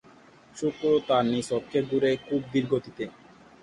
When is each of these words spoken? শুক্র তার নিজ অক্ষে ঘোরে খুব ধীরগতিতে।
শুক্র 0.55 0.83
তার 1.07 1.23
নিজ 1.31 1.47
অক্ষে 1.57 1.79
ঘোরে 1.89 2.11
খুব 2.27 2.41
ধীরগতিতে। 2.53 3.03